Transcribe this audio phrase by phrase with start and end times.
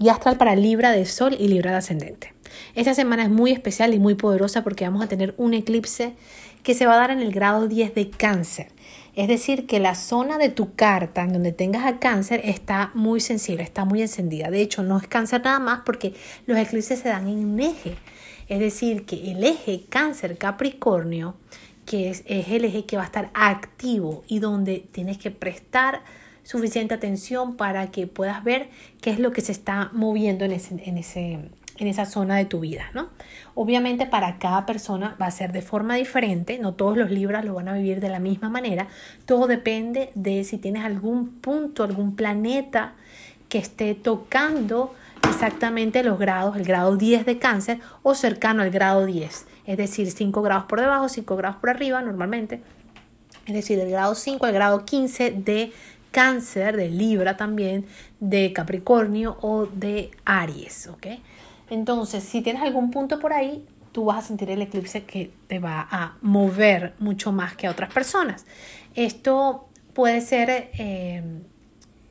[0.00, 2.32] y astral para Libra de Sol y Libra de Ascendente.
[2.74, 6.14] Esta semana es muy especial y muy poderosa porque vamos a tener un eclipse
[6.62, 8.68] que se va a dar en el grado 10 de cáncer.
[9.14, 13.20] Es decir, que la zona de tu carta en donde tengas a cáncer está muy
[13.20, 14.50] sensible, está muy encendida.
[14.50, 16.14] De hecho, no es cáncer nada más porque
[16.46, 17.96] los eclipses se dan en un eje.
[18.48, 21.36] Es decir, que el eje cáncer-capricornio,
[21.84, 26.02] que es, el eje que va a estar activo y donde tienes que prestar
[26.42, 28.68] suficiente atención para que puedas ver
[29.00, 31.38] qué es lo que se está moviendo en ese, en ese,
[31.80, 33.08] en esa zona de tu vida, ¿no?
[33.54, 37.54] Obviamente para cada persona va a ser de forma diferente, no todos los libros lo
[37.54, 38.88] van a vivir de la misma manera,
[39.24, 42.92] todo depende de si tienes algún punto, algún planeta
[43.48, 44.94] que esté tocando
[45.28, 50.10] exactamente los grados, el grado 10 de cáncer o cercano al grado 10, es decir,
[50.10, 52.62] 5 grados por debajo, 5 grados por arriba normalmente,
[53.46, 55.72] es decir, del grado 5 al grado 15 de
[56.10, 57.86] cáncer, de Libra también,
[58.18, 61.06] de Capricornio o de Aries, ¿ok?
[61.70, 65.58] Entonces, si tienes algún punto por ahí, tú vas a sentir el eclipse que te
[65.58, 68.46] va a mover mucho más que a otras personas.
[68.94, 71.22] Esto puede ser eh,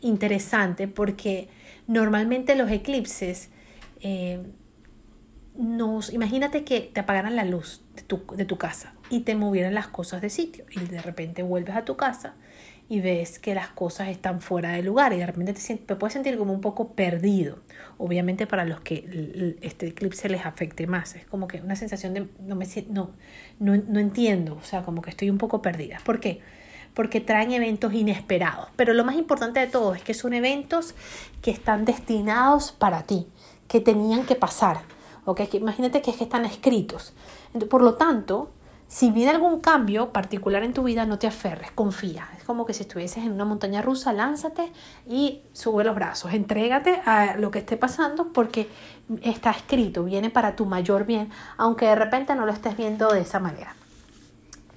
[0.00, 1.48] interesante porque
[1.86, 3.50] normalmente los eclipses
[4.00, 4.40] eh,
[5.56, 9.74] nos, imagínate que te apagaran la luz de tu, de tu casa y te movieran
[9.74, 12.34] las cosas de sitio y de repente vuelves a tu casa
[12.88, 16.38] y ves que las cosas están fuera de lugar y de repente te, puedes sentir
[16.38, 17.58] como un poco perdido.
[17.98, 22.28] Obviamente para los que este eclipse les afecte más, es como que una sensación de
[22.40, 23.10] no, me, no,
[23.58, 25.98] no, no entiendo, o sea, como que estoy un poco perdida.
[26.04, 26.40] ¿Por qué?
[26.94, 28.68] Porque traen eventos inesperados.
[28.76, 30.94] Pero lo más importante de todo es que son eventos
[31.42, 33.26] que están destinados para ti,
[33.68, 34.80] que tenían que pasar.
[35.26, 35.46] ¿okay?
[35.52, 37.12] imagínate que es que están escritos.
[37.68, 38.50] Por lo tanto,
[38.88, 42.26] si viene algún cambio particular en tu vida, no te aferres, confía.
[42.38, 44.72] Es como que si estuvieses en una montaña rusa, lánzate
[45.06, 48.66] y sube los brazos, entrégate a lo que esté pasando porque
[49.22, 51.28] está escrito, viene para tu mayor bien,
[51.58, 53.76] aunque de repente no lo estés viendo de esa manera.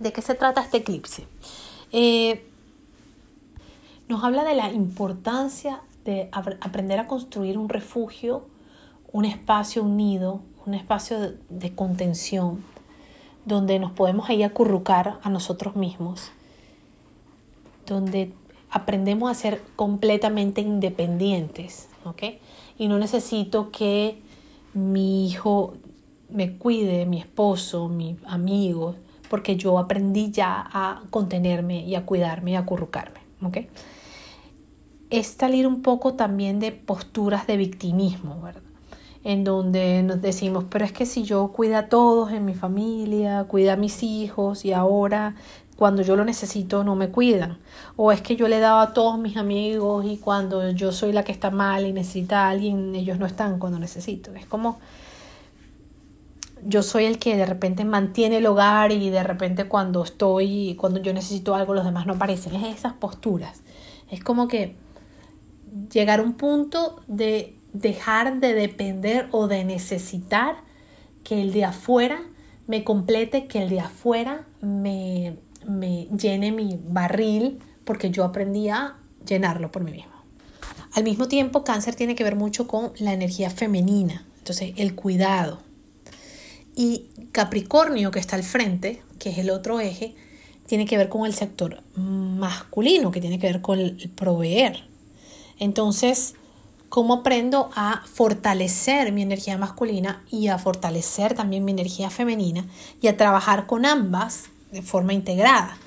[0.00, 1.28] ¿De qué se trata este eclipse?
[1.92, 2.44] Eh,
[4.08, 8.44] nos habla de la importancia de aprender a construir un refugio,
[9.12, 12.64] un espacio, un nido, un espacio de contención
[13.44, 16.30] donde nos podemos acurrucar a nosotros mismos,
[17.86, 18.32] donde
[18.70, 22.22] aprendemos a ser completamente independientes, ¿ok?
[22.78, 24.22] Y no necesito que
[24.74, 25.74] mi hijo
[26.30, 28.94] me cuide, mi esposo, mi amigo,
[29.28, 33.58] porque yo aprendí ya a contenerme y a cuidarme y a acurrucarme, ¿ok?
[35.10, 38.69] Es salir un poco también de posturas de victimismo, ¿verdad?
[39.22, 43.44] En donde nos decimos, pero es que si yo cuido a todos en mi familia,
[43.44, 45.34] cuido a mis hijos y ahora
[45.76, 47.58] cuando yo lo necesito no me cuidan.
[47.96, 51.12] O es que yo le he dado a todos mis amigos y cuando yo soy
[51.12, 54.34] la que está mal y necesita a alguien, ellos no están cuando necesito.
[54.34, 54.78] Es como
[56.64, 61.00] yo soy el que de repente mantiene el hogar y de repente cuando estoy, cuando
[61.00, 62.54] yo necesito algo, los demás no aparecen.
[62.56, 63.62] Es esas posturas.
[64.10, 64.76] Es como que
[65.90, 70.56] llegar a un punto de dejar de depender o de necesitar
[71.24, 72.22] que el de afuera
[72.66, 75.36] me complete, que el de afuera me,
[75.66, 80.12] me llene mi barril, porque yo aprendí a llenarlo por mí mismo.
[80.92, 85.60] Al mismo tiempo, cáncer tiene que ver mucho con la energía femenina, entonces el cuidado.
[86.74, 90.14] Y Capricornio, que está al frente, que es el otro eje,
[90.66, 94.84] tiene que ver con el sector masculino, que tiene que ver con el proveer.
[95.58, 96.34] Entonces,
[96.90, 102.66] cómo aprendo a fortalecer mi energía masculina y a fortalecer también mi energía femenina
[103.00, 105.78] y a trabajar con ambas de forma integrada.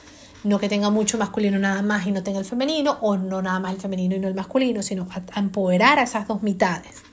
[0.45, 3.59] No que tenga mucho masculino nada más y no tenga el femenino, o no nada
[3.59, 7.03] más el femenino y no el masculino, sino a, empoderar a esas dos mitades.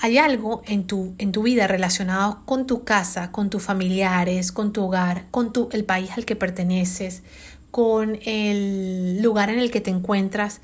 [0.00, 4.72] Hay algo en tu, en tu vida relacionado con tu casa, con tus familiares, con
[4.72, 7.22] tu hogar, con tu, el país al que perteneces,
[7.70, 10.60] con el lugar en el que te encuentras,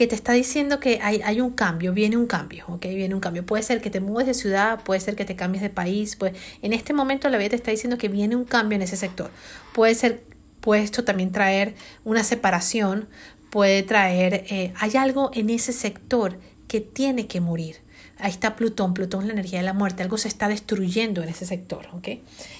[0.00, 2.86] que te está diciendo que hay, hay, un cambio, viene un cambio, ¿ok?
[2.86, 3.44] Viene un cambio.
[3.44, 6.32] Puede ser que te mueves de ciudad, puede ser que te cambies de país, pues
[6.62, 9.30] en este momento la vida te está diciendo que viene un cambio en ese sector.
[9.74, 10.22] Puede ser,
[10.62, 13.08] puede esto también traer una separación,
[13.50, 17.76] puede traer, eh, hay algo en ese sector que tiene que morir.
[18.22, 21.28] Ahí está Plutón, Plutón es la energía de la muerte, algo se está destruyendo en
[21.28, 22.08] ese sector, ¿ok?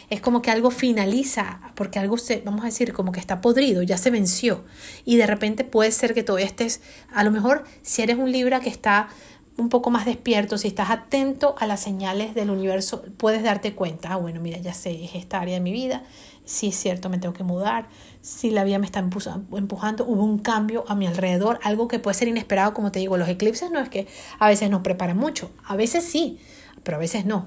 [0.09, 3.83] Es como que algo finaliza, porque algo se, vamos a decir, como que está podrido,
[3.83, 4.65] ya se venció.
[5.05, 6.81] Y de repente puede ser que todavía estés,
[7.13, 9.09] a lo mejor si eres un Libra que está
[9.57, 14.13] un poco más despierto, si estás atento a las señales del universo, puedes darte cuenta,
[14.13, 16.03] ah, bueno, mira, ya sé, es esta área de mi vida,
[16.51, 17.87] si es cierto, me tengo que mudar,
[18.23, 22.15] si la vida me está empujando, hubo un cambio a mi alrededor, algo que puede
[22.15, 24.09] ser inesperado, como te digo, los eclipses no es que
[24.41, 26.41] a veces nos preparan mucho, a veces sí,
[26.83, 27.47] pero a veces no.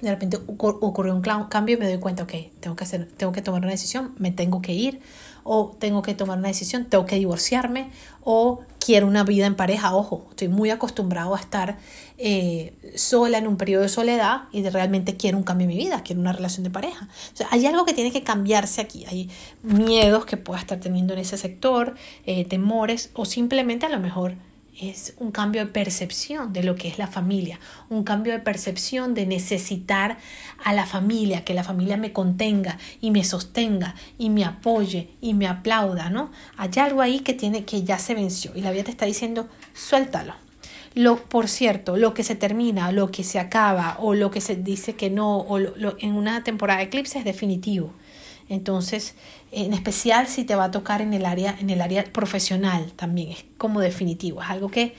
[0.00, 3.42] De repente ocurrió un cambio y me doy cuenta, ok, tengo que, hacer, tengo que
[3.42, 5.00] tomar una decisión, me tengo que ir,
[5.44, 7.90] o tengo que tomar una decisión, tengo que divorciarme,
[8.22, 9.94] o quiero una vida en pareja.
[9.94, 11.78] Ojo, estoy muy acostumbrado a estar
[12.18, 15.76] eh, sola en un periodo de soledad y de realmente quiero un cambio en mi
[15.76, 17.08] vida, quiero una relación de pareja.
[17.50, 19.04] hay algo que tiene que cambiarse aquí.
[19.06, 19.30] Hay
[19.62, 21.94] miedos que pueda estar teniendo en ese sector,
[22.26, 24.34] eh, temores o simplemente a lo mejor
[24.78, 29.14] es un cambio de percepción de lo que es la familia, un cambio de percepción
[29.14, 30.18] de necesitar
[30.64, 35.34] a la familia, que la familia me contenga y me sostenga y me apoye y
[35.34, 36.30] me aplauda, ¿no?
[36.56, 39.48] Hay algo ahí que tiene que ya se venció y la vida te está diciendo,
[39.74, 40.34] suéltalo.
[40.94, 44.56] Lo, por cierto, lo que se termina, lo que se acaba o lo que se
[44.56, 47.92] dice que no o en una temporada de eclipse es definitivo.
[48.50, 49.14] Entonces,
[49.52, 53.30] en especial si te va a tocar en el área, en el área profesional también,
[53.30, 54.94] es como definitivo, es algo que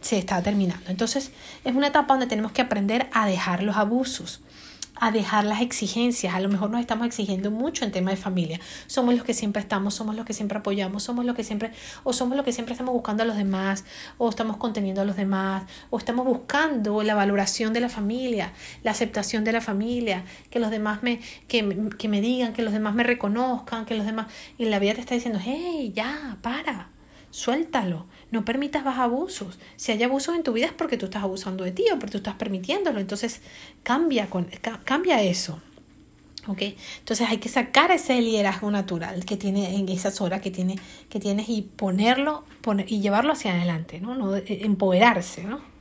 [0.00, 0.88] se está terminando.
[0.88, 1.32] Entonces,
[1.64, 4.40] es una etapa donde tenemos que aprender a dejar los abusos
[5.02, 6.32] a dejar las exigencias.
[6.32, 8.60] A lo mejor nos estamos exigiendo mucho en tema de familia.
[8.86, 11.72] Somos los que siempre estamos, somos los que siempre apoyamos, somos los que siempre,
[12.04, 13.84] o somos los que siempre estamos buscando a los demás,
[14.16, 18.52] o estamos conteniendo a los demás, o estamos buscando la valoración de la familia,
[18.84, 21.18] la aceptación de la familia, que los demás me,
[21.48, 24.28] que, que me digan, que los demás me reconozcan, que los demás.
[24.56, 26.90] Y la vida te está diciendo, hey, ya, para
[27.32, 29.58] suéltalo, no permitas más abusos.
[29.76, 32.12] Si hay abusos en tu vida es porque tú estás abusando de ti o porque
[32.12, 33.42] tú estás permitiéndolo, entonces
[33.84, 34.48] cambia, con,
[34.84, 35.60] cambia eso.
[36.48, 36.76] ¿Okay?
[36.98, 40.76] Entonces hay que sacar ese liderazgo natural que tiene en esas horas que, tiene,
[41.08, 44.16] que tienes y ponerlo poner, y llevarlo hacia adelante, ¿no?
[44.16, 45.71] no eh, empoderarse, ¿no?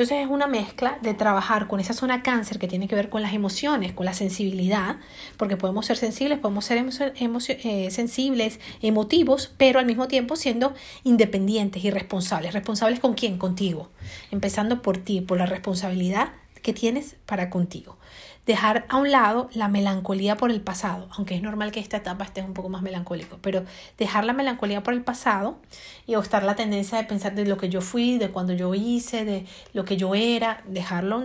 [0.00, 3.20] Entonces es una mezcla de trabajar con esa zona cáncer que tiene que ver con
[3.20, 4.96] las emociones, con la sensibilidad,
[5.36, 6.82] porque podemos ser sensibles, podemos ser
[7.18, 10.72] eh, sensibles, emotivos, pero al mismo tiempo siendo
[11.04, 12.54] independientes y responsables.
[12.54, 13.36] ¿Responsables con quién?
[13.36, 13.90] Contigo.
[14.30, 16.32] Empezando por ti, por la responsabilidad
[16.62, 17.98] que tienes para contigo
[18.46, 22.24] dejar a un lado la melancolía por el pasado, aunque es normal que esta etapa
[22.24, 23.64] esté un poco más melancólico, pero
[23.98, 25.58] dejar la melancolía por el pasado
[26.06, 29.24] y estar la tendencia de pensar de lo que yo fui, de cuando yo hice,
[29.24, 31.22] de lo que yo era, dejarlo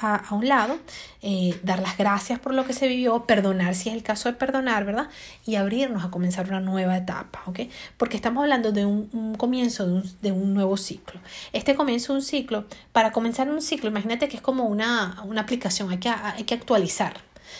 [0.00, 0.78] a, un lado,
[1.22, 4.36] eh, dar las gracias por lo que se vivió, perdonar si es el caso de
[4.36, 5.08] perdonar, ¿verdad?
[5.46, 7.60] Y abrirnos a comenzar una nueva etapa, ¿ok?
[7.96, 11.20] Porque estamos hablando de un, comienzo de un, de un, nuevo ciclo.
[11.52, 15.40] Este comienzo de un ciclo, para comenzar un ciclo, imagínate que es como una, una
[15.40, 17.14] aplicación, hay que, hay que actualizar.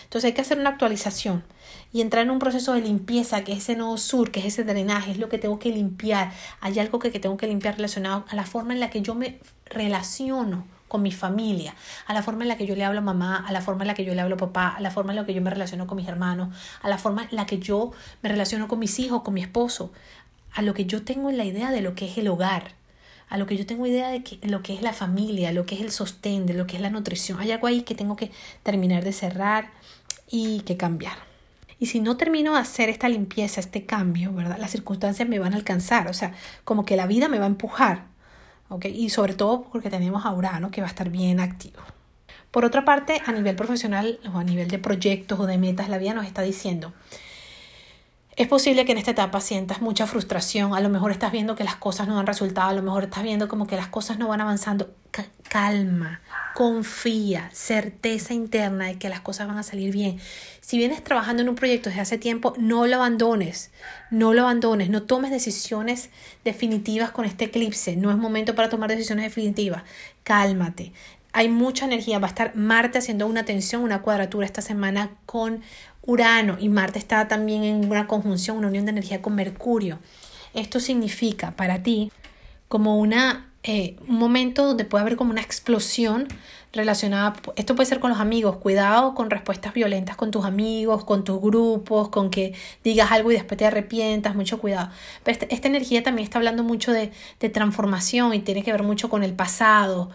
[0.04, 1.44] Entonces hay que hacer una actualización
[1.92, 4.64] y entrar en un proceso de limpieza, que es ese nodo sur, que es ese
[4.64, 6.32] drenaje, es lo que tengo que limpiar.
[6.60, 9.40] Hay algo que, tengo que limpiar relacionado a la forma en la que yo me
[9.66, 11.74] relaciono con mi familia,
[12.06, 13.88] a la forma en la que yo le hablo a mamá, a la forma en
[13.88, 15.50] la que yo le hablo a papá, a la forma en la que yo me
[15.50, 17.92] relaciono con mis hermanos, a la forma en la que yo
[18.22, 19.92] me relaciono con mis hijos, con mi esposo,
[20.52, 22.79] a lo que yo tengo en la idea de lo que es el hogar
[23.30, 25.76] a lo que yo tengo idea de que, lo que es la familia, lo que
[25.76, 27.38] es el sostén, de lo que es la nutrición.
[27.40, 28.32] Hay algo ahí que tengo que
[28.64, 29.70] terminar de cerrar
[30.28, 31.16] y que cambiar.
[31.78, 34.58] Y si no termino de hacer esta limpieza, este cambio, ¿verdad?
[34.58, 36.34] Las circunstancias me van a alcanzar, o sea,
[36.64, 38.04] como que la vida me va a empujar,
[38.68, 38.86] ¿ok?
[38.86, 41.80] Y sobre todo porque tenemos a Urano que va a estar bien activo.
[42.50, 45.98] Por otra parte, a nivel profesional o a nivel de proyectos o de metas, la
[45.98, 46.92] vida nos está diciendo,
[48.36, 51.64] es posible que en esta etapa sientas mucha frustración, a lo mejor estás viendo que
[51.64, 54.28] las cosas no dan resultado, a lo mejor estás viendo como que las cosas no
[54.28, 54.94] van avanzando.
[55.48, 56.20] calma,
[56.54, 60.20] confía, certeza interna de que las cosas van a salir bien.
[60.60, 63.72] Si vienes trabajando en un proyecto desde hace tiempo, no lo abandones,
[64.10, 66.10] no lo abandones, no tomes decisiones
[66.44, 69.82] definitivas con este eclipse, no es momento para tomar decisiones definitivas.
[70.22, 70.92] Cálmate,
[71.32, 72.18] hay mucha energía.
[72.18, 75.62] Va a estar Marte haciendo una tensión, una cuadratura esta semana con
[76.02, 79.98] Urano y Marte está también en una conjunción, una unión de energía con Mercurio.
[80.54, 82.10] Esto significa para ti
[82.68, 86.28] como una, eh, un momento donde puede haber como una explosión
[86.72, 91.24] relacionada, esto puede ser con los amigos, cuidado con respuestas violentas con tus amigos, con
[91.24, 94.90] tus grupos, con que digas algo y después te arrepientas, mucho cuidado.
[95.24, 97.10] Pero este, esta energía también está hablando mucho de,
[97.40, 100.10] de transformación y tiene que ver mucho con el pasado,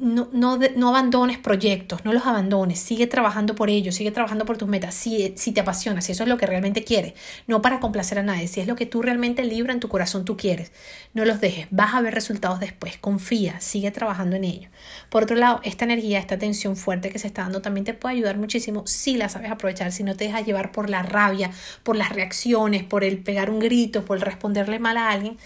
[0.00, 4.56] no, no, no, abandones proyectos, no los abandones, sigue trabajando por ellos, sigue trabajando por
[4.56, 7.12] tus metas, si, si te apasiona, si eso es lo que realmente quieres,
[7.46, 10.24] no para complacer a nadie, si es lo que tú realmente libra en tu corazón
[10.24, 10.72] tú quieres,
[11.12, 14.68] no los dejes, vas a ver resultados después, confía, sigue trabajando en ello.
[15.10, 18.14] Por otro lado, esta energía, esta tensión fuerte que se está dando también te puede
[18.16, 21.50] ayudar muchísimo si la sabes aprovechar, si no te dejas llevar por la rabia,
[21.82, 25.36] por las reacciones, por el pegar un grito, por el responderle mal a alguien,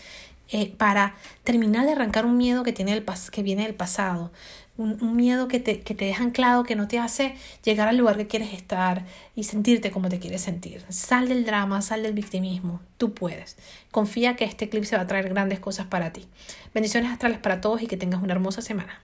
[0.51, 4.31] eh, para terminar de arrancar un miedo que, tiene el que viene del pasado,
[4.77, 8.17] un, miedo que te, que te deja anclado, que no te hace llegar al lugar
[8.17, 9.05] que quieres estar
[9.37, 10.85] y sentirte como te quieres sentir.
[10.89, 13.57] Sal del drama, sal del victimismo, tú puedes.
[13.91, 16.27] Confía que este clip se va a traer grandes cosas para ti.
[16.75, 18.93] Bendiciones astrales para todos y que tengas una hermosa semana.